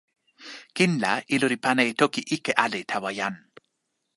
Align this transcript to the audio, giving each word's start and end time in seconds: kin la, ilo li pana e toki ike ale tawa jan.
kin 0.75 0.91
la, 1.03 1.11
ilo 1.35 1.45
li 1.53 1.57
pana 1.65 1.81
e 1.91 1.93
toki 2.01 2.21
ike 2.35 2.51
ale 2.65 2.79
tawa 2.91 3.09
jan. 3.19 3.35